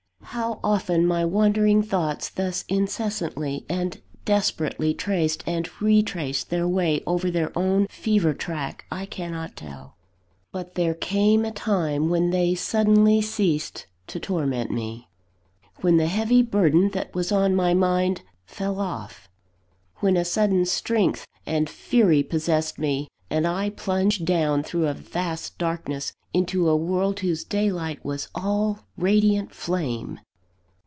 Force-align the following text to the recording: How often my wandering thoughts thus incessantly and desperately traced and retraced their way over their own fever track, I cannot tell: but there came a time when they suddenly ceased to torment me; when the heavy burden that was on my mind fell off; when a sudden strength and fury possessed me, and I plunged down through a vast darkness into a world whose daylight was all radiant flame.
How 0.35 0.61
often 0.63 1.05
my 1.05 1.25
wandering 1.25 1.83
thoughts 1.83 2.29
thus 2.29 2.63
incessantly 2.69 3.65
and 3.67 4.01
desperately 4.23 4.93
traced 4.93 5.43
and 5.45 5.67
retraced 5.81 6.49
their 6.49 6.65
way 6.69 7.03
over 7.05 7.29
their 7.29 7.51
own 7.57 7.85
fever 7.87 8.33
track, 8.33 8.85
I 8.89 9.05
cannot 9.05 9.57
tell: 9.57 9.97
but 10.53 10.75
there 10.75 10.93
came 10.93 11.43
a 11.43 11.51
time 11.51 12.09
when 12.09 12.29
they 12.29 12.55
suddenly 12.55 13.21
ceased 13.21 13.87
to 14.07 14.21
torment 14.21 14.71
me; 14.71 15.09
when 15.81 15.97
the 15.97 16.07
heavy 16.07 16.41
burden 16.41 16.91
that 16.91 17.13
was 17.13 17.33
on 17.33 17.53
my 17.53 17.73
mind 17.73 18.21
fell 18.45 18.79
off; 18.79 19.27
when 19.97 20.15
a 20.15 20.23
sudden 20.23 20.63
strength 20.65 21.27
and 21.45 21.69
fury 21.69 22.23
possessed 22.23 22.79
me, 22.79 23.09
and 23.29 23.45
I 23.45 23.69
plunged 23.69 24.25
down 24.25 24.63
through 24.63 24.87
a 24.87 24.93
vast 24.93 25.57
darkness 25.57 26.13
into 26.33 26.67
a 26.69 26.75
world 26.75 27.19
whose 27.19 27.43
daylight 27.45 28.03
was 28.05 28.29
all 28.35 28.79
radiant 28.97 29.53
flame. 29.53 30.17